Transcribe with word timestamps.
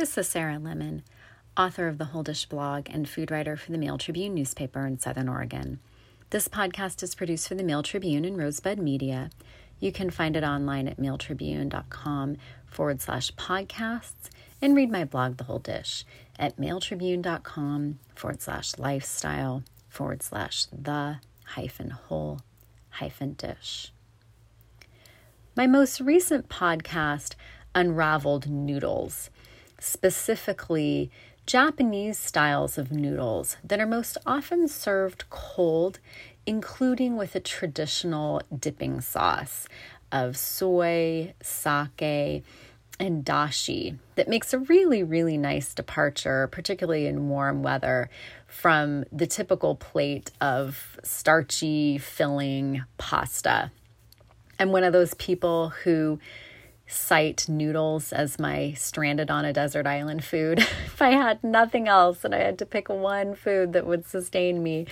This 0.00 0.16
is 0.16 0.28
Sarah 0.28 0.58
Lemon, 0.58 1.02
author 1.58 1.86
of 1.86 1.98
the 1.98 2.06
Whole 2.06 2.22
Dish 2.22 2.46
blog 2.46 2.86
and 2.88 3.06
food 3.06 3.30
writer 3.30 3.54
for 3.54 3.70
the 3.70 3.76
Mail 3.76 3.98
Tribune 3.98 4.32
newspaper 4.32 4.86
in 4.86 4.98
Southern 4.98 5.28
Oregon. 5.28 5.78
This 6.30 6.48
podcast 6.48 7.02
is 7.02 7.14
produced 7.14 7.46
for 7.46 7.54
the 7.54 7.62
Mail 7.62 7.82
Tribune 7.82 8.24
and 8.24 8.38
Rosebud 8.38 8.78
Media. 8.78 9.28
You 9.78 9.92
can 9.92 10.08
find 10.08 10.38
it 10.38 10.42
online 10.42 10.88
at 10.88 10.96
mailtribune.com 10.96 12.38
forward 12.64 13.02
slash 13.02 13.30
podcasts 13.32 14.30
and 14.62 14.74
read 14.74 14.90
my 14.90 15.04
blog, 15.04 15.36
The 15.36 15.44
Whole 15.44 15.58
Dish, 15.58 16.06
at 16.38 16.56
mailtribune.com 16.56 17.98
forward 18.14 18.40
slash 18.40 18.78
lifestyle 18.78 19.64
forward 19.90 20.22
slash 20.22 20.64
the 20.72 21.18
hyphen 21.44 21.90
whole 21.90 22.40
hyphen 22.88 23.34
dish. 23.34 23.92
My 25.54 25.66
most 25.66 26.00
recent 26.00 26.48
podcast 26.48 27.34
unraveled 27.74 28.48
noodles 28.48 29.28
specifically 29.80 31.10
Japanese 31.46 32.16
styles 32.16 32.78
of 32.78 32.92
noodles 32.92 33.56
that 33.64 33.80
are 33.80 33.86
most 33.86 34.16
often 34.24 34.68
served 34.68 35.28
cold, 35.30 35.98
including 36.46 37.16
with 37.16 37.34
a 37.34 37.40
traditional 37.40 38.40
dipping 38.56 39.00
sauce 39.00 39.66
of 40.12 40.36
soy, 40.36 41.34
sake, 41.42 42.44
and 43.00 43.24
dashi 43.24 43.96
that 44.14 44.28
makes 44.28 44.52
a 44.52 44.58
really, 44.58 45.02
really 45.02 45.38
nice 45.38 45.72
departure, 45.72 46.46
particularly 46.52 47.06
in 47.06 47.28
warm 47.28 47.62
weather, 47.62 48.10
from 48.46 49.04
the 49.10 49.26
typical 49.26 49.74
plate 49.74 50.30
of 50.40 50.98
starchy, 51.02 51.96
filling 51.96 52.84
pasta. 52.98 53.72
I'm 54.58 54.70
one 54.70 54.84
of 54.84 54.92
those 54.92 55.14
people 55.14 55.70
who 55.70 56.18
cite 56.90 57.48
noodles 57.48 58.12
as 58.12 58.38
my 58.38 58.72
stranded 58.72 59.30
on 59.30 59.44
a 59.44 59.52
desert 59.52 59.86
island 59.86 60.24
food. 60.24 60.58
if 60.86 61.00
I 61.00 61.10
had 61.10 61.42
nothing 61.42 61.88
else 61.88 62.24
and 62.24 62.34
I 62.34 62.38
had 62.38 62.58
to 62.58 62.66
pick 62.66 62.88
one 62.88 63.34
food 63.34 63.72
that 63.72 63.86
would 63.86 64.06
sustain 64.06 64.62
me 64.62 64.86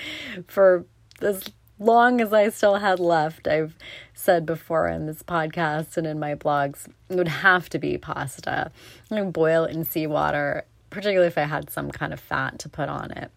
for 0.47 0.87
as 1.21 1.51
long 1.79 2.21
as 2.21 2.33
I 2.33 2.49
still 2.51 2.77
had 2.77 3.01
left, 3.01 3.47
I've 3.49 3.75
said 4.15 4.47
before 4.47 4.89
in 4.89 5.07
this 5.07 5.23
podcast 5.23 5.97
and 5.97 6.07
in 6.07 6.19
my 6.19 6.35
blogs, 6.35 6.89
it 7.09 7.17
would 7.17 7.29
have 7.29 7.69
to 7.71 7.79
be 7.79 7.99
pasta. 7.99 8.71
I 9.11 9.23
boil 9.23 9.65
it 9.65 9.75
in 9.75 9.85
seawater, 9.85 10.65
particularly 10.91 11.29
if 11.29 11.39
I 11.39 11.43
had 11.43 11.71
some 11.71 11.91
kind 11.91 12.13
of 12.13 12.21
fat 12.21 12.59
to 12.61 12.69
put 12.69 12.89
on 12.89 13.11
it. 13.13 13.31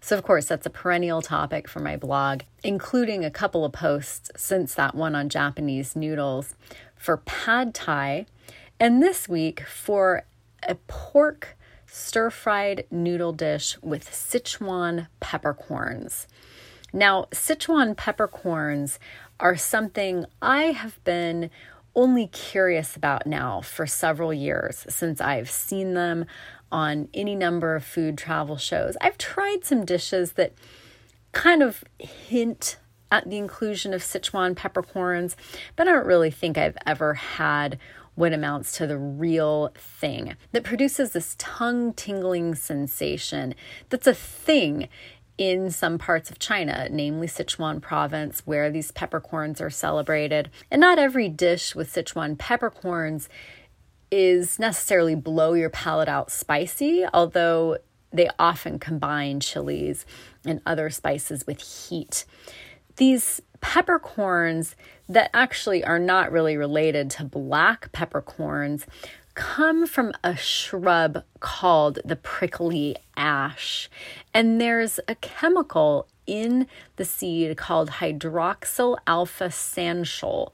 So, 0.00 0.16
of 0.16 0.22
course, 0.22 0.46
that's 0.46 0.66
a 0.66 0.70
perennial 0.70 1.20
topic 1.20 1.68
for 1.68 1.80
my 1.80 1.96
blog, 1.96 2.42
including 2.62 3.24
a 3.24 3.30
couple 3.30 3.64
of 3.64 3.72
posts 3.72 4.30
since 4.36 4.72
that 4.74 4.94
one 4.94 5.16
on 5.16 5.28
Japanese 5.28 5.96
noodles 5.96 6.54
for 6.96 7.18
pad 7.18 7.74
thai, 7.74 8.26
and 8.80 9.02
this 9.02 9.28
week 9.28 9.62
for 9.62 10.24
a 10.62 10.74
pork 10.86 11.56
stir 11.86 12.30
fried 12.30 12.84
noodle 12.90 13.32
dish 13.32 13.76
with 13.82 14.10
Sichuan 14.10 15.08
peppercorns. 15.20 16.26
Now, 16.92 17.26
Sichuan 17.30 17.96
peppercorns 17.96 18.98
are 19.38 19.56
something 19.56 20.26
I 20.40 20.64
have 20.64 21.02
been 21.04 21.50
only 21.94 22.26
curious 22.26 22.96
about 22.96 23.26
now 23.26 23.60
for 23.62 23.86
several 23.86 24.32
years 24.32 24.84
since 24.88 25.20
I've 25.20 25.50
seen 25.50 25.94
them 25.94 26.26
on 26.70 27.08
any 27.14 27.34
number 27.34 27.74
of 27.74 27.84
food 27.84 28.18
travel 28.18 28.56
shows. 28.56 28.96
I've 29.00 29.18
tried 29.18 29.64
some 29.64 29.84
dishes 29.84 30.32
that 30.32 30.52
kind 31.32 31.62
of 31.62 31.84
hint 31.98 32.76
at 33.10 33.28
the 33.28 33.38
inclusion 33.38 33.94
of 33.94 34.02
Sichuan 34.02 34.56
peppercorns, 34.56 35.36
but 35.76 35.88
I 35.88 35.92
don't 35.92 36.06
really 36.06 36.30
think 36.30 36.58
I've 36.58 36.78
ever 36.86 37.14
had 37.14 37.78
what 38.14 38.32
amounts 38.32 38.76
to 38.78 38.86
the 38.86 38.98
real 38.98 39.70
thing 39.76 40.36
that 40.52 40.64
produces 40.64 41.12
this 41.12 41.36
tongue 41.38 41.92
tingling 41.92 42.54
sensation 42.54 43.54
that's 43.90 44.06
a 44.06 44.14
thing 44.14 44.88
in 45.38 45.70
some 45.70 45.98
parts 45.98 46.30
of 46.30 46.38
China, 46.38 46.88
namely 46.90 47.26
Sichuan 47.26 47.80
province, 47.80 48.40
where 48.46 48.70
these 48.70 48.90
peppercorns 48.90 49.60
are 49.60 49.68
celebrated. 49.68 50.50
And 50.70 50.80
not 50.80 50.98
every 50.98 51.28
dish 51.28 51.74
with 51.74 51.92
Sichuan 51.92 52.38
peppercorns 52.38 53.28
is 54.10 54.58
necessarily 54.58 55.14
blow 55.14 55.52
your 55.52 55.68
palate 55.68 56.08
out 56.08 56.30
spicy, 56.30 57.04
although 57.12 57.76
they 58.12 58.30
often 58.38 58.78
combine 58.78 59.40
chilies 59.40 60.06
and 60.46 60.62
other 60.64 60.88
spices 60.88 61.46
with 61.46 61.60
heat 61.60 62.24
these 62.96 63.40
peppercorns 63.60 64.76
that 65.08 65.30
actually 65.32 65.84
are 65.84 65.98
not 65.98 66.32
really 66.32 66.56
related 66.56 67.10
to 67.10 67.24
black 67.24 67.92
peppercorns 67.92 68.86
come 69.34 69.86
from 69.86 70.12
a 70.24 70.34
shrub 70.34 71.22
called 71.40 71.98
the 72.04 72.16
prickly 72.16 72.96
ash. 73.16 73.88
And 74.32 74.60
there's 74.60 74.98
a 75.08 75.14
chemical 75.16 76.08
in 76.26 76.66
the 76.96 77.04
seed 77.04 77.56
called 77.56 77.90
hydroxyl 77.90 78.96
alpha 79.06 79.48
sanshool 79.48 80.52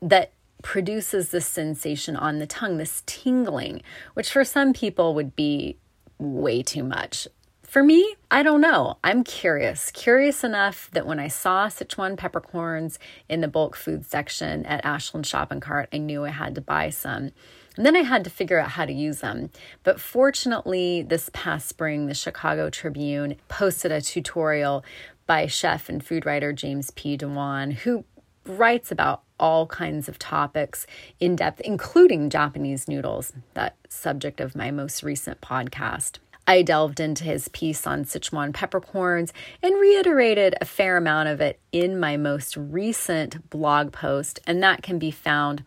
that 0.00 0.32
produces 0.62 1.30
this 1.30 1.46
sensation 1.46 2.16
on 2.16 2.38
the 2.38 2.46
tongue, 2.46 2.78
this 2.78 3.02
tingling, 3.06 3.82
which 4.14 4.32
for 4.32 4.44
some 4.44 4.72
people 4.72 5.14
would 5.14 5.36
be 5.36 5.76
way 6.18 6.62
too 6.62 6.82
much. 6.82 7.28
For 7.76 7.82
me, 7.82 8.16
I 8.30 8.42
don't 8.42 8.62
know. 8.62 8.96
I'm 9.04 9.22
curious. 9.22 9.90
Curious 9.90 10.42
enough 10.42 10.90
that 10.92 11.06
when 11.06 11.20
I 11.20 11.28
saw 11.28 11.66
Sichuan 11.66 12.16
peppercorns 12.16 12.98
in 13.28 13.42
the 13.42 13.48
bulk 13.48 13.76
food 13.76 14.06
section 14.06 14.64
at 14.64 14.82
Ashland 14.82 15.26
Shop'n 15.26 15.60
Kart, 15.60 15.88
I 15.92 15.98
knew 15.98 16.24
I 16.24 16.30
had 16.30 16.54
to 16.54 16.62
buy 16.62 16.88
some. 16.88 17.32
And 17.76 17.84
then 17.84 17.94
I 17.94 18.00
had 18.00 18.24
to 18.24 18.30
figure 18.30 18.58
out 18.58 18.70
how 18.70 18.86
to 18.86 18.94
use 18.94 19.20
them. 19.20 19.50
But 19.82 20.00
fortunately, 20.00 21.02
this 21.02 21.28
past 21.34 21.68
spring, 21.68 22.06
the 22.06 22.14
Chicago 22.14 22.70
Tribune 22.70 23.36
posted 23.48 23.92
a 23.92 24.00
tutorial 24.00 24.82
by 25.26 25.46
chef 25.46 25.90
and 25.90 26.02
food 26.02 26.24
writer 26.24 26.54
James 26.54 26.92
P. 26.92 27.18
DeWan, 27.18 27.74
who 27.74 28.06
writes 28.46 28.90
about 28.90 29.20
all 29.38 29.66
kinds 29.66 30.08
of 30.08 30.18
topics 30.18 30.86
in 31.20 31.36
depth, 31.36 31.60
including 31.60 32.30
Japanese 32.30 32.88
noodles, 32.88 33.34
that 33.52 33.76
subject 33.90 34.40
of 34.40 34.56
my 34.56 34.70
most 34.70 35.02
recent 35.02 35.42
podcast. 35.42 36.20
I 36.46 36.62
delved 36.62 37.00
into 37.00 37.24
his 37.24 37.48
piece 37.48 37.86
on 37.86 38.04
Sichuan 38.04 38.54
peppercorns 38.54 39.32
and 39.62 39.78
reiterated 39.80 40.54
a 40.60 40.64
fair 40.64 40.96
amount 40.96 41.28
of 41.28 41.40
it 41.40 41.58
in 41.72 41.98
my 41.98 42.16
most 42.16 42.56
recent 42.56 43.50
blog 43.50 43.92
post, 43.92 44.38
and 44.46 44.62
that 44.62 44.82
can 44.82 44.98
be 44.98 45.10
found 45.10 45.64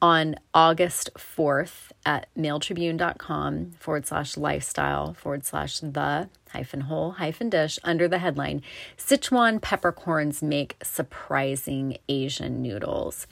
on 0.00 0.36
August 0.52 1.10
4th 1.14 1.90
at 2.04 2.26
mailtribune.com 2.36 3.72
forward 3.78 4.06
slash 4.06 4.36
lifestyle 4.36 5.14
forward 5.14 5.46
slash 5.46 5.78
the 5.80 6.28
hyphen 6.50 6.82
whole 6.82 7.12
hyphen 7.12 7.48
dish 7.48 7.78
under 7.82 8.06
the 8.06 8.18
headline 8.18 8.60
Sichuan 8.98 9.60
peppercorns 9.62 10.42
make 10.42 10.76
surprising 10.82 11.96
Asian 12.08 12.60
noodles. 12.60 13.26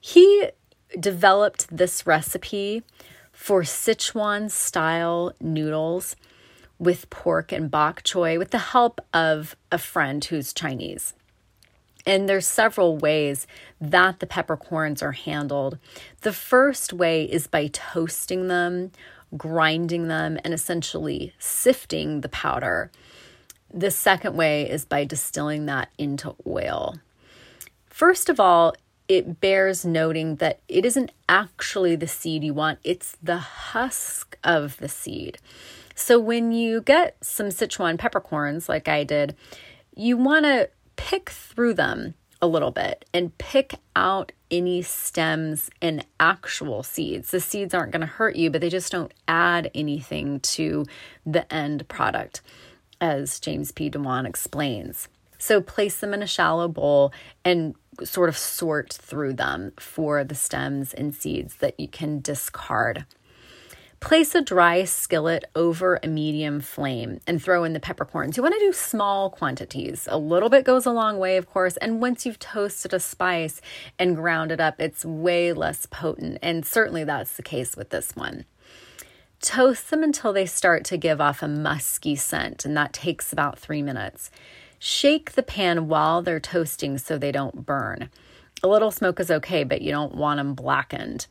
He 0.00 0.48
developed 0.98 1.66
this 1.70 2.06
recipe 2.06 2.82
for 3.42 3.62
Sichuan 3.62 4.48
style 4.48 5.32
noodles 5.40 6.14
with 6.78 7.10
pork 7.10 7.50
and 7.50 7.72
bok 7.72 8.04
choy 8.04 8.38
with 8.38 8.52
the 8.52 8.58
help 8.58 9.00
of 9.12 9.56
a 9.72 9.78
friend 9.78 10.24
who's 10.24 10.52
Chinese. 10.52 11.12
And 12.06 12.28
there's 12.28 12.46
several 12.46 12.98
ways 12.98 13.48
that 13.80 14.20
the 14.20 14.28
peppercorns 14.28 15.02
are 15.02 15.10
handled. 15.10 15.78
The 16.20 16.32
first 16.32 16.92
way 16.92 17.24
is 17.24 17.48
by 17.48 17.66
toasting 17.66 18.46
them, 18.46 18.92
grinding 19.36 20.06
them, 20.06 20.38
and 20.44 20.54
essentially 20.54 21.34
sifting 21.40 22.20
the 22.20 22.28
powder. 22.28 22.92
The 23.74 23.90
second 23.90 24.36
way 24.36 24.70
is 24.70 24.84
by 24.84 25.04
distilling 25.04 25.66
that 25.66 25.88
into 25.98 26.36
oil. 26.46 26.94
First 27.86 28.28
of 28.28 28.38
all, 28.38 28.76
it 29.12 29.40
bears 29.42 29.84
noting 29.84 30.36
that 30.36 30.60
it 30.68 30.86
isn't 30.86 31.12
actually 31.28 31.94
the 31.94 32.08
seed 32.08 32.42
you 32.42 32.54
want, 32.54 32.78
it's 32.82 33.14
the 33.22 33.36
husk 33.36 34.38
of 34.42 34.78
the 34.78 34.88
seed. 34.88 35.36
So 35.94 36.18
when 36.18 36.50
you 36.50 36.80
get 36.80 37.22
some 37.22 37.48
Sichuan 37.48 37.98
peppercorns, 37.98 38.70
like 38.70 38.88
I 38.88 39.04
did, 39.04 39.36
you 39.94 40.16
want 40.16 40.46
to 40.46 40.70
pick 40.96 41.28
through 41.28 41.74
them 41.74 42.14
a 42.40 42.46
little 42.46 42.70
bit 42.70 43.04
and 43.12 43.36
pick 43.36 43.74
out 43.94 44.32
any 44.50 44.80
stems 44.80 45.68
and 45.82 46.06
actual 46.18 46.82
seeds. 46.82 47.32
The 47.32 47.40
seeds 47.40 47.74
aren't 47.74 47.92
going 47.92 48.00
to 48.00 48.06
hurt 48.06 48.36
you, 48.36 48.48
but 48.48 48.62
they 48.62 48.70
just 48.70 48.90
don't 48.90 49.12
add 49.28 49.70
anything 49.74 50.40
to 50.40 50.86
the 51.26 51.52
end 51.52 51.86
product, 51.88 52.40
as 52.98 53.38
James 53.38 53.72
P. 53.72 53.90
DeWan 53.90 54.26
explains. 54.26 55.08
So 55.42 55.60
place 55.60 55.98
them 55.98 56.14
in 56.14 56.22
a 56.22 56.26
shallow 56.28 56.68
bowl 56.68 57.12
and 57.44 57.74
sort 58.04 58.28
of 58.28 58.38
sort 58.38 58.92
through 58.92 59.32
them 59.32 59.72
for 59.76 60.22
the 60.22 60.36
stems 60.36 60.94
and 60.94 61.12
seeds 61.12 61.56
that 61.56 61.80
you 61.80 61.88
can 61.88 62.20
discard. 62.20 63.06
Place 63.98 64.36
a 64.36 64.40
dry 64.40 64.84
skillet 64.84 65.44
over 65.56 65.98
a 66.00 66.06
medium 66.06 66.60
flame 66.60 67.18
and 67.26 67.42
throw 67.42 67.64
in 67.64 67.72
the 67.72 67.80
peppercorns. 67.80 68.36
You 68.36 68.44
want 68.44 68.54
to 68.54 68.60
do 68.60 68.72
small 68.72 69.30
quantities. 69.30 70.06
A 70.08 70.16
little 70.16 70.48
bit 70.48 70.64
goes 70.64 70.86
a 70.86 70.92
long 70.92 71.18
way, 71.18 71.36
of 71.36 71.48
course. 71.48 71.76
And 71.78 72.00
once 72.00 72.24
you've 72.24 72.38
toasted 72.38 72.94
a 72.94 73.00
spice 73.00 73.60
and 73.98 74.14
ground 74.14 74.52
it 74.52 74.60
up, 74.60 74.80
it's 74.80 75.04
way 75.04 75.52
less 75.52 75.86
potent. 75.86 76.38
And 76.40 76.64
certainly 76.64 77.02
that's 77.02 77.36
the 77.36 77.42
case 77.42 77.76
with 77.76 77.90
this 77.90 78.14
one. 78.14 78.44
Toast 79.42 79.90
them 79.90 80.04
until 80.04 80.32
they 80.32 80.46
start 80.46 80.84
to 80.84 80.96
give 80.96 81.20
off 81.20 81.42
a 81.42 81.48
musky 81.48 82.14
scent, 82.14 82.64
and 82.64 82.76
that 82.76 82.92
takes 82.92 83.32
about 83.32 83.58
three 83.58 83.82
minutes. 83.82 84.30
Shake 84.78 85.32
the 85.32 85.42
pan 85.42 85.88
while 85.88 86.22
they're 86.22 86.40
toasting 86.40 86.96
so 86.96 87.18
they 87.18 87.32
don't 87.32 87.66
burn. 87.66 88.08
A 88.62 88.68
little 88.68 88.92
smoke 88.92 89.18
is 89.18 89.32
okay, 89.32 89.64
but 89.64 89.82
you 89.82 89.90
don't 89.90 90.14
want 90.14 90.38
them 90.38 90.54
blackened. 90.54 91.26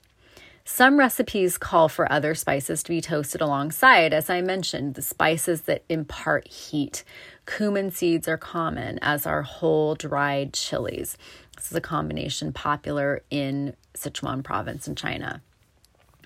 Some 0.66 1.00
recipes 1.00 1.58
call 1.58 1.88
for 1.88 2.12
other 2.12 2.36
spices 2.36 2.84
to 2.84 2.90
be 2.90 3.00
toasted 3.00 3.40
alongside. 3.40 4.14
As 4.14 4.30
I 4.30 4.42
mentioned, 4.42 4.96
the 4.96 5.02
spices 5.02 5.62
that 5.62 5.84
impart 5.88 6.48
heat. 6.50 7.06
Cumin 7.46 7.92
seeds 7.92 8.28
are 8.28 8.38
common, 8.38 9.00
as 9.02 9.26
are 9.26 9.42
whole 9.42 9.96
dried 9.96 10.54
chilies. 10.54 11.18
This 11.56 11.72
is 11.72 11.78
a 11.78 11.82
combination 11.82 12.52
popular 12.52 13.24
in 13.30 13.76
Sichuan 13.96 14.44
province 14.44 14.86
in 14.88 14.96
China. 14.96 15.42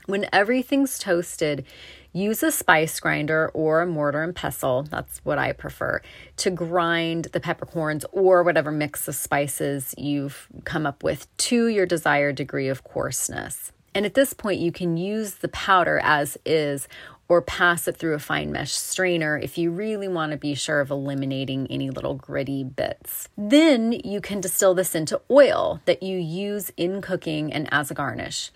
When 0.05 0.27
everything's 0.31 0.99
toasted, 0.99 1.65
use 2.13 2.43
a 2.43 2.51
spice 2.51 2.99
grinder 2.99 3.49
or 3.53 3.81
a 3.81 3.87
mortar 3.87 4.23
and 4.23 4.35
pestle. 4.35 4.83
That's 4.83 5.19
what 5.25 5.37
I 5.37 5.51
prefer 5.51 6.01
to 6.37 6.49
grind 6.51 7.25
the 7.25 7.39
peppercorns 7.39 8.05
or 8.11 8.43
whatever 8.43 8.71
mix 8.71 9.07
of 9.07 9.15
spices 9.15 9.95
you've 9.97 10.47
come 10.63 10.85
up 10.85 11.03
with 11.03 11.27
to 11.37 11.67
your 11.67 11.85
desired 11.85 12.35
degree 12.35 12.67
of 12.67 12.83
coarseness. 12.83 13.71
And 13.95 14.05
at 14.05 14.13
this 14.13 14.33
point, 14.33 14.59
you 14.59 14.71
can 14.71 14.97
use 14.97 15.35
the 15.35 15.47
powder 15.47 15.99
as 16.03 16.37
is 16.45 16.87
or 17.27 17.41
pass 17.41 17.87
it 17.87 17.97
through 17.97 18.13
a 18.13 18.19
fine 18.19 18.51
mesh 18.51 18.73
strainer 18.73 19.37
if 19.37 19.57
you 19.57 19.71
really 19.71 20.07
want 20.07 20.31
to 20.31 20.37
be 20.37 20.53
sure 20.53 20.79
of 20.79 20.91
eliminating 20.91 21.65
any 21.67 21.89
little 21.89 22.13
gritty 22.13 22.63
bits. 22.63 23.29
Then 23.37 23.93
you 23.93 24.21
can 24.21 24.41
distill 24.41 24.73
this 24.73 24.93
into 24.93 25.21
oil 25.31 25.81
that 25.85 26.03
you 26.03 26.17
use 26.17 26.71
in 26.77 27.01
cooking 27.01 27.51
and 27.51 27.67
as 27.71 27.89
a 27.89 27.95
garnish. 27.95 28.51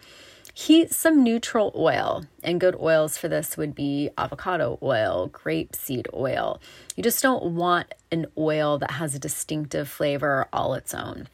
Heat 0.54 0.92
some 0.92 1.24
neutral 1.24 1.72
oil, 1.76 2.26
and 2.44 2.60
good 2.60 2.76
oils 2.76 3.18
for 3.18 3.28
this 3.28 3.56
would 3.56 3.74
be 3.74 4.10
avocado 4.18 4.78
oil, 4.82 5.30
grapeseed 5.30 6.08
oil. 6.14 6.60
You 6.96 7.04
just 7.04 7.24
don't 7.24 7.56
want 7.56 7.94
an 8.12 8.26
oil 8.38 8.78
that 8.80 8.92
has 8.92 9.16
a 9.16 9.20
distinctive 9.20 9.88
flavor 9.88 10.48
all 10.52 10.74
its 10.74 10.94
own. 10.94 11.28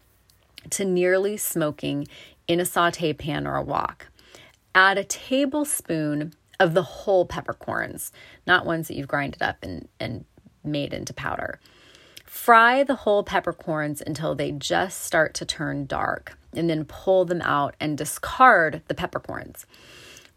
To 0.72 0.86
nearly 0.86 1.38
smoking 1.38 2.08
in 2.48 2.60
a 2.60 2.66
saute 2.66 3.14
pan 3.14 3.48
or 3.48 3.56
a 3.56 3.64
wok. 3.64 4.08
Add 4.74 4.98
a 4.98 5.04
tablespoon 5.04 6.34
of 6.60 6.74
the 6.74 6.84
whole 6.84 7.26
peppercorns, 7.26 8.12
not 8.46 8.66
ones 8.66 8.88
that 8.88 8.96
you've 8.96 9.08
grinded 9.08 9.42
up 9.42 9.58
and, 9.62 9.88
and 10.00 10.26
made 10.64 10.94
into 10.94 11.14
powder. 11.14 11.60
Fry 12.26 12.84
the 12.84 12.96
whole 12.96 13.24
peppercorns 13.24 14.02
until 14.06 14.36
they 14.36 14.52
just 14.52 15.02
start 15.02 15.34
to 15.36 15.46
turn 15.46 15.86
dark, 15.86 16.38
and 16.56 16.70
then 16.70 16.86
pull 16.86 17.26
them 17.26 17.42
out 17.42 17.76
and 17.80 17.98
discard 17.98 18.82
the 18.88 18.94
peppercorns. 18.94 19.66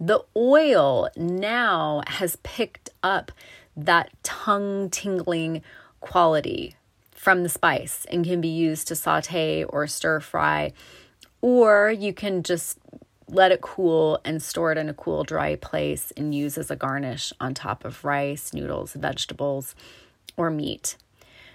The 0.01 0.25
oil 0.37 1.09
now 1.17 2.03
has 2.07 2.37
picked 2.43 2.91
up 3.03 3.33
that 3.77 4.11
tongue 4.23 4.91
tingling 4.91 5.63
quality 6.01 6.77
from 7.13 7.43
the 7.43 7.49
spice 7.49 8.07
and 8.11 8.25
can 8.25 8.41
be 8.41 8.49
used 8.49 8.87
to 8.89 8.95
saute 8.95 9.65
or 9.65 9.87
stir 9.87 10.21
fry, 10.21 10.73
or 11.41 11.91
you 11.91 12.13
can 12.13 12.43
just 12.43 12.79
let 13.29 13.53
it 13.53 13.61
cool 13.61 14.21
and 14.25 14.43
store 14.43 14.73
it 14.73 14.79
in 14.79 14.89
a 14.89 14.95
cool, 14.95 15.25
dry 15.25 15.57
place 15.57 16.13
and 16.17 16.35
use 16.35 16.57
as 16.57 16.71
a 16.71 16.77
garnish 16.77 17.33
on 17.41 17.55
top 17.55 17.85
of 17.85 18.05
rice, 18.05 18.55
noodles, 18.55 18.93
vegetables, 18.95 19.75
or 20.37 20.51
meat. 20.51 20.97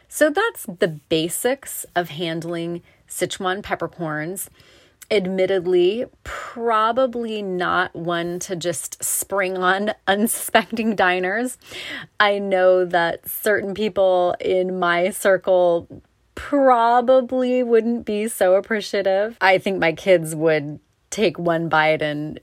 So 0.08 0.30
that's 0.30 0.66
the 0.66 1.00
basics 1.10 1.86
of 1.96 2.10
handling 2.10 2.84
Sichuan 3.14 3.62
peppercorns. 3.62 4.50
Admittedly, 5.12 6.06
probably 6.24 7.42
not 7.42 7.94
one 7.96 8.40
to 8.40 8.56
just 8.56 9.04
spring 9.04 9.58
on 9.58 9.94
unsuspecting 10.08 10.96
diners. 10.96 11.58
I 12.20 12.40
know 12.40 12.86
that 12.86 13.30
certain 13.30 13.74
people 13.74 14.36
in 14.40 14.80
my 14.80 15.12
circle 15.12 15.88
probably 16.36 17.62
wouldn't 17.62 18.06
be 18.06 18.28
so 18.28 18.56
appreciative. 18.56 19.38
I 19.40 19.60
think 19.60 19.80
my 19.80 19.94
kids 19.94 20.36
would 20.36 20.80
take 21.10 21.38
one 21.38 21.70
bite 21.70 22.02
and 22.02 22.40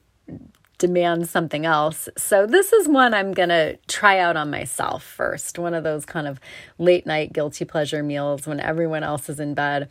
demand 0.81 1.29
something 1.29 1.65
else. 1.65 2.09
So 2.17 2.47
this 2.47 2.73
is 2.73 2.88
one 2.88 3.15
I'm 3.15 3.32
going 3.32 3.50
to 3.50 3.77
try 3.87 4.19
out 4.19 4.37
on 4.37 4.50
myself 4.50 5.05
first. 5.05 5.59
One 5.59 5.75
of 5.75 5.85
those 5.85 6.05
kind 6.05 6.27
of 6.27 6.41
late 6.79 7.06
night 7.06 7.32
guilty 7.32 7.65
pleasure 7.65 8.03
meals 8.03 8.47
when 8.47 8.59
everyone 8.59 9.05
else 9.05 9.29
is 9.29 9.38
in 9.38 9.55
bed 9.55 9.91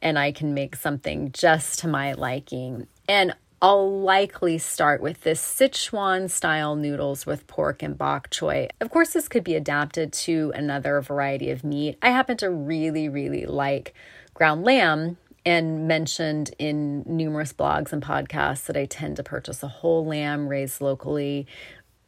and 0.00 0.18
I 0.18 0.32
can 0.32 0.54
make 0.54 0.74
something 0.74 1.30
just 1.30 1.78
to 1.80 1.88
my 1.88 2.14
liking. 2.14 2.88
And 3.06 3.36
I'll 3.62 4.00
likely 4.00 4.56
start 4.56 5.02
with 5.02 5.20
this 5.20 5.42
Sichuan 5.42 6.30
style 6.30 6.74
noodles 6.74 7.26
with 7.26 7.46
pork 7.46 7.82
and 7.82 7.96
bok 7.96 8.30
choy. 8.30 8.70
Of 8.80 8.88
course, 8.88 9.12
this 9.12 9.28
could 9.28 9.44
be 9.44 9.54
adapted 9.54 10.14
to 10.14 10.50
another 10.54 11.02
variety 11.02 11.50
of 11.50 11.62
meat. 11.62 11.98
I 12.00 12.08
happen 12.08 12.38
to 12.38 12.50
really, 12.50 13.10
really 13.10 13.44
like 13.44 13.92
ground 14.32 14.64
lamb 14.64 15.18
and 15.44 15.88
mentioned 15.88 16.54
in 16.58 17.02
numerous 17.06 17.52
blogs 17.52 17.92
and 17.92 18.02
podcasts 18.02 18.66
that 18.66 18.76
I 18.76 18.84
tend 18.84 19.16
to 19.16 19.22
purchase 19.22 19.62
a 19.62 19.68
whole 19.68 20.04
lamb 20.04 20.48
raised 20.48 20.80
locally 20.80 21.46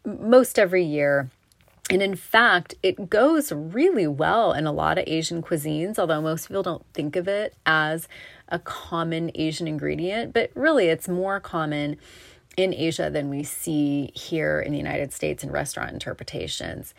most 0.04 0.58
every 0.58 0.84
year. 0.84 1.30
And 1.90 2.02
in 2.02 2.14
fact, 2.14 2.74
it 2.82 3.10
goes 3.10 3.52
really 3.52 4.06
well 4.06 4.52
in 4.52 4.66
a 4.66 4.72
lot 4.72 4.98
of 4.98 5.04
Asian 5.06 5.42
cuisines, 5.42 5.98
although 5.98 6.20
most 6.20 6.48
people 6.48 6.62
don't 6.62 6.86
think 6.94 7.16
of 7.16 7.26
it 7.26 7.54
as 7.66 8.08
a 8.48 8.58
common 8.58 9.30
Asian 9.34 9.66
ingredient, 9.66 10.32
but 10.32 10.50
really 10.54 10.86
it's 10.86 11.08
more 11.08 11.40
common 11.40 11.96
in 12.56 12.74
Asia 12.74 13.10
than 13.10 13.30
we 13.30 13.42
see 13.42 14.12
here 14.14 14.60
in 14.60 14.72
the 14.72 14.78
United 14.78 15.12
States 15.12 15.42
in 15.42 15.50
restaurant 15.50 15.90
interpretations 15.90 16.94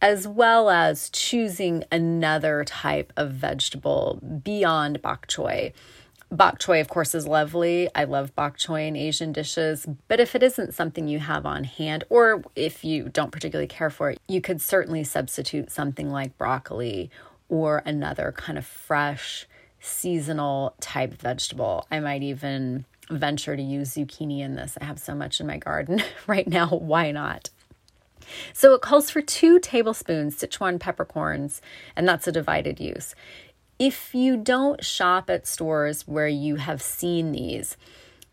as 0.00 0.28
well 0.28 0.70
as 0.70 1.10
choosing 1.10 1.84
another 1.90 2.64
type 2.64 3.12
of 3.16 3.32
vegetable 3.32 4.20
beyond 4.44 5.02
bok 5.02 5.26
choy. 5.26 5.72
Bok 6.30 6.58
choy, 6.58 6.80
of 6.80 6.88
course, 6.88 7.14
is 7.14 7.26
lovely. 7.26 7.88
I 7.94 8.04
love 8.04 8.34
bok 8.34 8.58
choy 8.58 8.86
in 8.86 8.96
Asian 8.96 9.32
dishes. 9.32 9.86
But 10.08 10.20
if 10.20 10.34
it 10.34 10.42
isn't 10.42 10.74
something 10.74 11.08
you 11.08 11.20
have 11.20 11.46
on 11.46 11.64
hand, 11.64 12.04
or 12.10 12.42
if 12.54 12.84
you 12.84 13.08
don't 13.08 13.32
particularly 13.32 13.66
care 13.66 13.88
for 13.88 14.10
it, 14.10 14.20
you 14.28 14.40
could 14.40 14.60
certainly 14.60 15.04
substitute 15.04 15.70
something 15.70 16.10
like 16.10 16.36
broccoli 16.36 17.10
or 17.48 17.82
another 17.86 18.34
kind 18.36 18.58
of 18.58 18.66
fresh, 18.66 19.46
seasonal 19.80 20.74
type 20.80 21.14
vegetable. 21.14 21.86
I 21.90 22.00
might 22.00 22.22
even 22.22 22.84
venture 23.10 23.56
to 23.56 23.62
use 23.62 23.94
zucchini 23.94 24.40
in 24.40 24.54
this. 24.54 24.76
I 24.80 24.84
have 24.84 24.98
so 24.98 25.14
much 25.14 25.40
in 25.40 25.46
my 25.46 25.56
garden 25.56 26.02
right 26.26 26.46
now. 26.46 26.68
Why 26.68 27.10
not? 27.10 27.48
So 28.52 28.74
it 28.74 28.80
calls 28.80 29.10
for 29.10 29.20
two 29.20 29.58
tablespoons 29.58 30.36
Sichuan 30.36 30.78
peppercorns, 30.80 31.60
and 31.96 32.08
that's 32.08 32.26
a 32.26 32.32
divided 32.32 32.80
use. 32.80 33.14
If 33.78 34.14
you 34.14 34.36
don't 34.36 34.84
shop 34.84 35.30
at 35.30 35.46
stores 35.46 36.02
where 36.08 36.28
you 36.28 36.56
have 36.56 36.82
seen 36.82 37.32
these, 37.32 37.76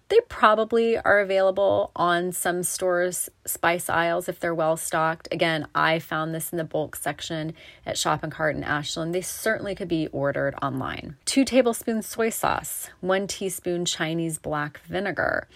they 0.09 0.19
probably 0.29 0.97
are 0.97 1.19
available 1.19 1.91
on 1.95 2.31
some 2.31 2.61
stores' 2.61 3.29
spice 3.45 3.89
aisles 3.89 4.29
if 4.29 4.39
they're 4.39 4.53
well 4.53 4.77
stocked. 4.77 5.27
Again, 5.31 5.67
I 5.73 5.97
found 5.97 6.33
this 6.33 6.51
in 6.51 6.57
the 6.57 6.63
bulk 6.63 6.95
section 6.95 7.55
at 7.85 7.97
Shop'n 7.97 8.29
Kart 8.29 8.53
in 8.53 8.63
Ashland. 8.63 9.15
They 9.15 9.21
certainly 9.21 9.73
could 9.73 9.87
be 9.87 10.07
ordered 10.07 10.53
online. 10.61 11.17
Two 11.25 11.43
tablespoons 11.43 12.05
soy 12.05 12.29
sauce, 12.29 12.89
one 13.01 13.25
teaspoon 13.25 13.83
Chinese 13.85 14.37
black 14.37 14.79
vinegar, 14.81 15.47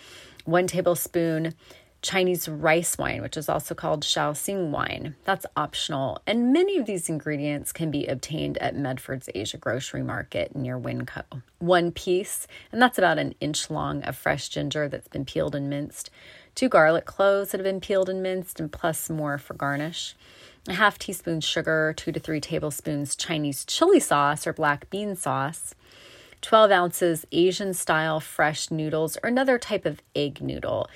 one 0.46 0.66
tablespoon 0.66 1.54
Chinese 2.02 2.48
rice 2.48 2.98
wine, 2.98 3.22
which 3.22 3.36
is 3.36 3.50
also 3.50 3.76
called 3.76 4.04
Shaoxing 4.04 4.70
wine. 4.70 5.16
That's 5.26 5.46
optional. 5.58 6.22
And 6.26 6.54
many 6.54 6.78
of 6.78 6.86
these 6.86 7.10
ingredients 7.10 7.74
can 7.74 7.92
be 7.92 8.06
obtained 8.06 8.58
at 8.60 8.76
Medford's 8.76 9.30
Asia 9.36 9.58
Grocery 9.58 10.04
Market 10.04 10.56
near 10.56 10.80
WinCo. 10.80 11.24
One 11.60 11.92
piece, 11.92 12.48
and 12.72 12.82
that's 12.82 12.98
about 12.98 13.18
an 13.18 13.36
inch 13.42 13.70
long, 13.70 14.02
of 14.04 14.16
fresh 14.16 14.48
ginger 14.48 14.88
that's 14.88 15.10
been 15.10 15.26
peeled 15.26 15.56
and 15.56 15.70
minced. 15.70 16.10
Two 16.56 16.70
garlic 16.70 17.06
cloves 17.06 17.52
that 17.52 17.60
have 17.60 17.66
been 17.66 17.82
peeled 17.82 18.10
and 18.10 18.24
minced, 18.24 18.62
and 18.62 18.72
plus 18.72 19.10
more 19.10 19.38
for 19.38 19.54
garnish. 19.54 20.16
A 20.68 20.74
half 20.74 20.98
teaspoon 20.98 21.42
sugar, 21.42 21.94
two 21.98 22.14
to 22.14 22.20
three 22.20 22.40
tablespoons 22.40 23.16
Chinese 23.16 23.66
chili 23.66 24.00
sauce 24.00 24.48
or 24.48 24.54
black 24.54 24.90
bean 24.90 25.16
sauce. 25.16 25.76
12 26.42 26.72
ounces 26.72 27.26
Asian 27.32 27.74
style 27.74 28.20
fresh 28.20 28.72
noodles 28.72 29.18
or 29.24 29.28
another 29.28 29.58
type 29.58 29.86
of 29.86 30.02
egg 30.16 30.42
noodle. 30.42 30.90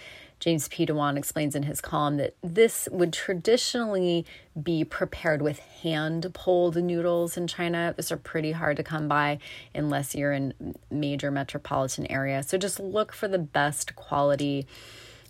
James 0.43 0.67
P. 0.67 0.85
DeWan 0.85 1.15
explains 1.15 1.55
in 1.55 1.63
his 1.63 1.79
column 1.79 2.17
that 2.17 2.35
this 2.43 2.89
would 2.91 3.13
traditionally 3.13 4.25
be 4.61 4.83
prepared 4.83 5.41
with 5.41 5.59
hand 5.59 6.29
pulled 6.33 6.75
noodles 6.75 7.37
in 7.37 7.47
China. 7.47 7.93
These 7.95 8.11
are 8.11 8.17
pretty 8.17 8.51
hard 8.51 8.75
to 8.75 8.83
come 8.83 9.07
by 9.07 9.39
unless 9.73 10.13
you're 10.13 10.33
in 10.33 10.75
major 10.91 11.31
metropolitan 11.31 12.07
area. 12.07 12.43
So 12.43 12.57
just 12.57 12.77
look 12.77 13.13
for 13.13 13.29
the 13.29 13.39
best 13.39 13.95
quality 13.95 14.67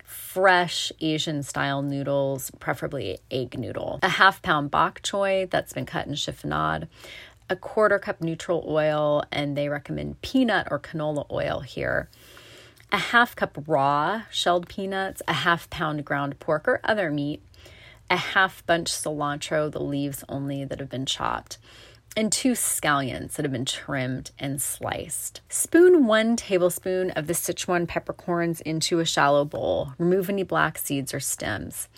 fresh 0.04 0.92
Asian 1.00 1.44
style 1.44 1.84
noodles, 1.84 2.50
preferably 2.60 3.20
egg 3.30 3.60
noodle. 3.60 4.00
A 4.02 4.10
half 4.10 4.42
pound 4.42 4.72
bok 4.72 5.04
choy 5.04 5.48
that's 5.48 5.74
been 5.74 5.86
cut 5.86 6.08
in 6.08 6.14
chiffonade, 6.14 6.88
a 7.52 7.56
quarter 7.56 8.00
cup 8.00 8.20
neutral 8.20 8.66
oil, 8.68 9.24
and 9.32 9.56
they 9.56 9.70
recommend 9.70 10.24
peanut 10.24 10.70
or 10.72 10.80
canola 10.80 11.30
oil 11.30 11.60
here 11.60 12.10
a 12.94 12.98
half 12.98 13.36
cup 13.36 13.58
raw 13.68 14.22
shelled 14.30 14.70
peanuts, 14.70 15.22
a 15.28 15.34
half 15.34 15.68
pound 15.72 16.06
ground 16.06 16.40
pork 16.40 16.68
or 16.68 16.80
other 16.84 17.10
meat, 17.10 17.42
a 18.10 18.16
half 18.18 18.64
bunch 18.68 18.92
cilantro, 18.92 19.70
the 19.72 19.82
leaves 19.82 20.24
only 20.30 20.64
that 20.64 20.80
have 20.80 20.90
been 20.90 21.08
chopped, 21.08 21.58
and 22.16 22.32
two 22.32 22.52
scallions 22.52 23.32
that 23.34 23.44
have 23.44 23.52
been 23.52 23.66
trimmed 23.66 24.30
and 24.38 24.62
sliced. 24.62 25.42
Spoon 25.50 26.06
one 26.06 26.36
tablespoon 26.36 27.10
of 27.12 27.26
the 27.26 27.34
Sichuan 27.34 27.88
peppercorns 27.88 28.62
into 28.62 29.00
a 29.00 29.06
shallow 29.06 29.44
bowl. 29.44 29.94
Remove 29.98 30.30
any 30.30 30.44
black 30.44 30.78
seeds 30.78 31.16
or 31.16 31.20
stems. 31.20 31.90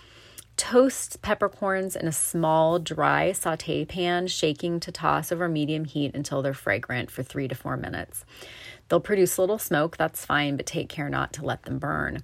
Toast 0.56 1.22
peppercorns 1.22 1.98
in 1.98 2.08
a 2.08 2.14
small, 2.14 2.80
dry 2.80 3.34
saute 3.34 3.84
pan, 3.84 4.28
shaking 4.28 4.80
to 4.80 4.94
toss 4.94 5.34
over 5.34 5.50
medium 5.50 5.84
heat 5.84 6.16
until 6.16 6.42
they're 6.42 6.54
fragrant 6.54 7.12
for 7.12 7.22
three 7.22 7.50
to 7.50 7.56
four 7.56 7.76
minutes. 7.76 8.24
They'll 8.88 9.00
produce 9.00 9.38
a 9.38 9.42
little 9.42 9.58
smoke, 9.58 9.98
that's 9.98 10.26
fine, 10.26 10.58
but 10.58 10.66
take 10.66 10.90
care 10.90 11.10
not 11.10 11.34
to 11.34 11.46
let 11.46 11.64
them 11.64 11.80
burn. 11.80 12.24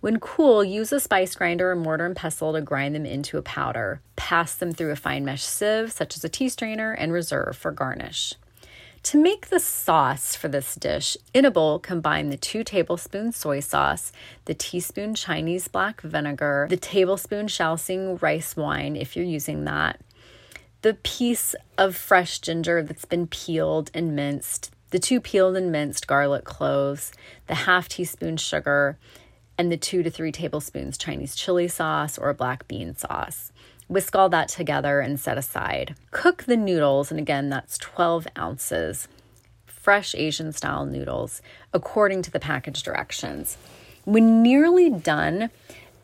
When 0.00 0.18
cool, 0.18 0.64
use 0.64 0.92
a 0.92 1.00
spice 1.00 1.34
grinder 1.34 1.72
or 1.72 1.76
mortar 1.76 2.06
and 2.06 2.16
pestle 2.16 2.54
to 2.54 2.62
grind 2.62 2.94
them 2.94 3.04
into 3.04 3.36
a 3.36 3.42
powder. 3.42 4.00
Pass 4.16 4.54
them 4.54 4.72
through 4.72 4.92
a 4.92 4.96
fine 4.96 5.24
mesh 5.24 5.42
sieve, 5.42 5.92
such 5.92 6.16
as 6.16 6.24
a 6.24 6.28
tea 6.28 6.48
strainer, 6.48 6.92
and 6.92 7.12
reserve 7.12 7.56
for 7.56 7.70
garnish. 7.70 8.34
To 9.04 9.18
make 9.18 9.48
the 9.48 9.60
sauce 9.60 10.34
for 10.34 10.48
this 10.48 10.74
dish, 10.74 11.16
in 11.32 11.44
a 11.44 11.50
bowl, 11.50 11.78
combine 11.78 12.28
the 12.28 12.36
two 12.36 12.62
tablespoons 12.62 13.36
soy 13.36 13.60
sauce, 13.60 14.12
the 14.44 14.54
teaspoon 14.54 15.14
Chinese 15.14 15.68
black 15.68 16.02
vinegar, 16.02 16.66
the 16.68 16.76
tablespoon 16.76 17.46
Shaoxing 17.46 18.20
rice 18.20 18.56
wine, 18.56 18.96
if 18.96 19.16
you're 19.16 19.24
using 19.24 19.64
that, 19.64 20.00
the 20.82 20.94
piece 20.94 21.54
of 21.78 21.96
fresh 21.96 22.40
ginger 22.40 22.82
that's 22.82 23.06
been 23.06 23.26
peeled 23.26 23.90
and 23.94 24.14
minced, 24.14 24.70
the 24.90 24.98
two 24.98 25.20
peeled 25.20 25.56
and 25.56 25.72
minced 25.72 26.06
garlic 26.06 26.44
cloves, 26.44 27.12
the 27.46 27.54
half 27.54 27.88
teaspoon 27.88 28.36
sugar, 28.36 28.98
and 29.56 29.70
the 29.70 29.76
two 29.76 30.02
to 30.02 30.10
three 30.10 30.32
tablespoons 30.32 30.96
Chinese 30.96 31.36
chili 31.36 31.68
sauce 31.68 32.18
or 32.18 32.32
black 32.32 32.66
bean 32.66 32.94
sauce. 32.94 33.52
Whisk 33.88 34.14
all 34.14 34.28
that 34.28 34.48
together 34.48 35.00
and 35.00 35.18
set 35.18 35.36
aside. 35.36 35.96
Cook 36.12 36.44
the 36.44 36.56
noodles, 36.56 37.10
and 37.10 37.18
again, 37.18 37.50
that's 37.50 37.76
12 37.78 38.28
ounces, 38.38 39.08
fresh 39.66 40.14
Asian 40.14 40.52
style 40.52 40.86
noodles, 40.86 41.42
according 41.72 42.22
to 42.22 42.30
the 42.30 42.40
package 42.40 42.82
directions. 42.82 43.56
When 44.04 44.42
nearly 44.42 44.90
done, 44.90 45.50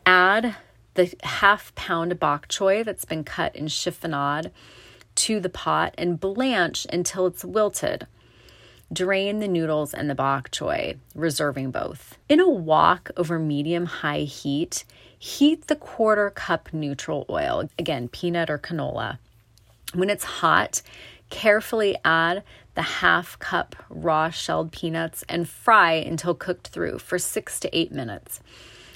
add 0.05 0.55
the 0.93 1.13
half 1.23 1.73
pound 1.75 2.19
bok 2.19 2.47
choy 2.47 2.83
that's 2.83 3.05
been 3.05 3.23
cut 3.23 3.55
in 3.55 3.65
chiffonade 3.65 4.51
to 5.15 5.39
the 5.39 5.49
pot 5.49 5.93
and 5.97 6.19
blanch 6.19 6.85
until 6.91 7.25
it's 7.27 7.45
wilted. 7.45 8.07
Drain 8.91 9.39
the 9.39 9.49
noodles 9.49 9.93
and 9.93 10.09
the 10.09 10.15
bok 10.15 10.49
choy, 10.49 10.97
reserving 11.13 11.71
both. 11.71 12.17
In 12.29 12.39
a 12.39 12.49
wok 12.49 13.11
over 13.17 13.37
medium 13.37 13.85
high 13.85 14.21
heat, 14.21 14.85
heat 15.19 15.67
the 15.67 15.75
quarter 15.75 16.29
cup 16.29 16.73
neutral 16.73 17.25
oil, 17.29 17.69
again, 17.77 18.07
peanut 18.07 18.49
or 18.49 18.57
canola. 18.57 19.17
When 19.93 20.09
it's 20.09 20.23
hot, 20.23 20.81
carefully 21.29 21.97
add 22.05 22.43
the 22.75 22.81
half 22.81 23.37
cup 23.39 23.75
raw 23.89 24.29
shelled 24.29 24.71
peanuts 24.71 25.25
and 25.27 25.49
fry 25.49 25.93
until 25.93 26.33
cooked 26.33 26.67
through 26.67 26.99
for 26.99 27.19
six 27.19 27.59
to 27.61 27.77
eight 27.77 27.91
minutes. 27.91 28.39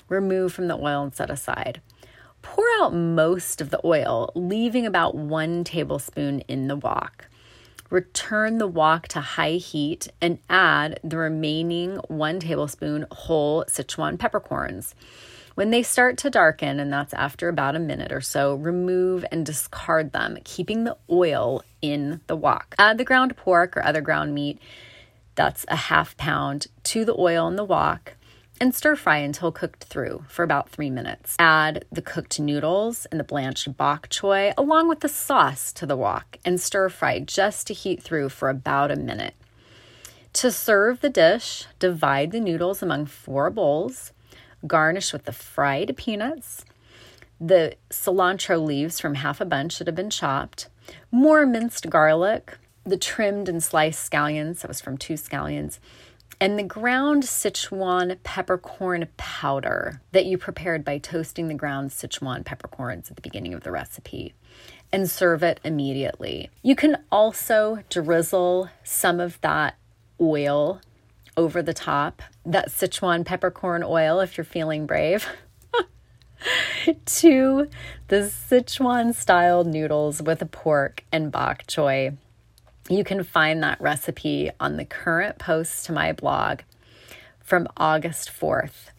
Remove 0.07 0.53
from 0.53 0.67
the 0.67 0.77
oil 0.77 1.03
and 1.03 1.13
set 1.13 1.29
aside. 1.29 1.81
Pour 2.41 2.65
out 2.79 2.93
most 2.93 3.59
of 3.59 3.71
the 3.71 3.81
oil, 3.85 4.31
leaving 4.35 4.85
about 4.85 5.15
one 5.15 5.63
tablespoon 5.63 6.39
in 6.41 6.67
the 6.67 6.75
wok. 6.75 7.27
Return 7.91 8.57
the 8.57 8.67
wok 8.67 9.09
to 9.09 9.19
high 9.19 9.55
heat 9.55 10.07
and 10.21 10.39
add 10.49 11.01
the 11.03 11.17
remaining 11.17 11.97
one 12.07 12.39
tablespoon 12.39 13.05
whole 13.11 13.65
Sichuan 13.65 14.17
peppercorns. 14.17 14.95
When 15.55 15.71
they 15.71 15.83
start 15.83 16.17
to 16.19 16.29
darken, 16.29 16.79
and 16.79 16.91
that's 16.91 17.13
after 17.13 17.49
about 17.49 17.75
a 17.75 17.79
minute 17.79 18.13
or 18.13 18.21
so, 18.21 18.55
remove 18.55 19.25
and 19.29 19.45
discard 19.45 20.13
them, 20.13 20.37
keeping 20.45 20.85
the 20.85 20.95
oil 21.09 21.63
in 21.81 22.21
the 22.27 22.37
wok. 22.37 22.75
Add 22.79 22.97
the 22.97 23.03
ground 23.03 23.35
pork 23.35 23.75
or 23.75 23.83
other 23.83 23.99
ground 23.99 24.33
meat, 24.33 24.57
that's 25.35 25.65
a 25.67 25.75
half 25.75 26.15
pound, 26.15 26.67
to 26.83 27.03
the 27.03 27.19
oil 27.19 27.45
in 27.49 27.57
the 27.57 27.65
wok 27.65 28.15
and 28.61 28.75
stir 28.75 28.95
fry 28.95 29.17
until 29.17 29.51
cooked 29.51 29.85
through 29.85 30.23
for 30.27 30.43
about 30.43 30.69
three 30.69 30.91
minutes. 30.91 31.35
Add 31.39 31.83
the 31.91 32.01
cooked 32.01 32.39
noodles 32.39 33.07
and 33.07 33.19
the 33.19 33.23
blanched 33.23 33.75
bok 33.75 34.07
choy 34.07 34.53
along 34.55 34.87
with 34.87 34.99
the 34.99 35.09
sauce 35.09 35.73
to 35.73 35.87
the 35.87 35.97
wok 35.97 36.37
and 36.45 36.61
stir 36.61 36.87
fry 36.87 37.19
just 37.19 37.65
to 37.67 37.73
heat 37.73 38.03
through 38.03 38.29
for 38.29 38.49
about 38.49 38.91
a 38.91 38.95
minute. 38.95 39.33
To 40.33 40.51
serve 40.51 41.01
the 41.01 41.09
dish, 41.09 41.65
divide 41.79 42.31
the 42.31 42.39
noodles 42.39 42.83
among 42.83 43.07
four 43.07 43.49
bowls, 43.49 44.13
garnish 44.67 45.11
with 45.11 45.25
the 45.25 45.33
fried 45.33 45.97
peanuts, 45.97 46.63
the 47.39 47.73
cilantro 47.89 48.63
leaves 48.63 48.99
from 48.99 49.15
half 49.15 49.41
a 49.41 49.45
bunch 49.45 49.79
that 49.79 49.87
have 49.87 49.95
been 49.95 50.11
chopped, 50.11 50.69
more 51.09 51.47
minced 51.47 51.89
garlic, 51.89 52.59
the 52.85 52.97
trimmed 52.97 53.49
and 53.49 53.63
sliced 53.63 54.09
scallions, 54.09 54.61
that 54.61 54.67
was 54.67 54.79
from 54.79 54.97
two 54.97 55.15
scallions, 55.15 55.79
and 56.41 56.57
the 56.57 56.63
ground 56.63 57.21
Sichuan 57.21 58.17
peppercorn 58.23 59.07
powder 59.15 60.01
that 60.11 60.25
you 60.25 60.39
prepared 60.39 60.83
by 60.83 60.97
toasting 60.97 61.47
the 61.47 61.53
ground 61.53 61.91
Sichuan 61.91 62.43
peppercorns 62.43 63.11
at 63.11 63.15
the 63.15 63.21
beginning 63.21 63.53
of 63.53 63.61
the 63.61 63.71
recipe 63.71 64.33
and 64.91 65.07
serve 65.09 65.43
it 65.43 65.59
immediately. 65.63 66.49
You 66.63 66.75
can 66.75 66.97
also 67.11 67.83
drizzle 67.89 68.69
some 68.83 69.19
of 69.19 69.39
that 69.41 69.77
oil 70.19 70.81
over 71.37 71.61
the 71.61 71.75
top, 71.75 72.23
that 72.43 72.69
Sichuan 72.69 73.23
peppercorn 73.23 73.83
oil 73.83 74.19
if 74.19 74.35
you're 74.35 74.43
feeling 74.43 74.87
brave. 74.87 75.27
to 77.05 77.69
the 78.07 78.15
Sichuan 78.49 79.13
style 79.13 79.63
noodles 79.63 80.23
with 80.23 80.49
pork 80.51 81.03
and 81.11 81.31
bok 81.31 81.67
choy 81.67 82.17
you 82.89 83.03
can 83.03 83.23
find 83.23 83.63
that 83.63 83.79
recipe 83.79 84.51
on 84.59 84.77
the 84.77 84.85
current 84.85 85.37
post 85.37 85.85
to 85.85 85.91
my 85.91 86.11
blog 86.11 86.61
from 87.39 87.67
August 87.77 88.29
4th 88.29 88.91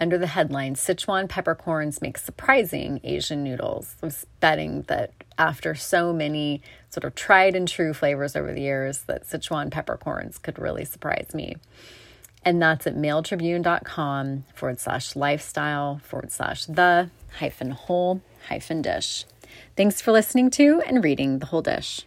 under 0.00 0.16
the 0.16 0.28
headline 0.28 0.74
Sichuan 0.74 1.28
peppercorns 1.28 2.00
make 2.00 2.16
surprising 2.16 3.00
Asian 3.04 3.44
noodles. 3.44 3.96
I 4.02 4.06
was 4.06 4.26
betting 4.40 4.82
that 4.82 5.12
after 5.38 5.74
so 5.74 6.12
many 6.12 6.62
sort 6.88 7.04
of 7.04 7.14
tried 7.14 7.54
and 7.54 7.68
true 7.68 7.92
flavors 7.92 8.34
over 8.34 8.52
the 8.52 8.62
years, 8.62 9.00
that 9.02 9.28
Sichuan 9.28 9.70
peppercorns 9.70 10.38
could 10.38 10.58
really 10.58 10.84
surprise 10.84 11.34
me. 11.34 11.56
And 12.42 12.60
that's 12.60 12.86
at 12.86 12.96
mailtribune.com 12.96 14.44
forward 14.54 14.80
slash 14.80 15.14
lifestyle 15.14 16.00
forward 16.02 16.32
slash 16.32 16.64
the 16.64 17.10
hyphen 17.38 17.72
whole 17.72 18.22
hyphen 18.48 18.80
dish. 18.80 19.26
Thanks 19.76 20.00
for 20.00 20.12
listening 20.12 20.50
to 20.52 20.80
and 20.86 21.04
reading 21.04 21.38
the 21.38 21.46
whole 21.46 21.62
dish. 21.62 22.06